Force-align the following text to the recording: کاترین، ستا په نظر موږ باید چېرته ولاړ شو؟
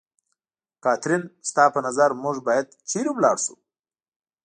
کاترین، 0.83 1.23
ستا 1.49 1.63
په 1.73 1.79
نظر 1.87 2.09
موږ 2.23 2.37
باید 2.47 2.67
چېرته 2.89 3.11
ولاړ 3.15 3.37
شو؟ 3.45 3.55